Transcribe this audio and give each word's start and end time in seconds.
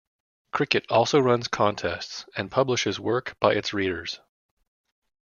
"Cricket" 0.51 0.87
also 0.89 1.19
runs 1.19 1.47
contests 1.47 2.25
and 2.35 2.49
publishes 2.49 2.99
work 2.99 3.37
by 3.39 3.53
its 3.53 3.71
readers. 3.71 4.19